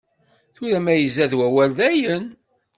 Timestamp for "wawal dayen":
1.39-2.25